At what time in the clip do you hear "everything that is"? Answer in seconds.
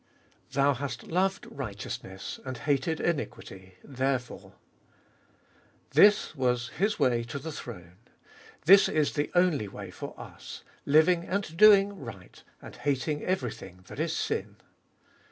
13.21-14.15